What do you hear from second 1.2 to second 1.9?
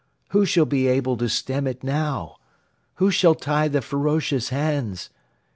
stem it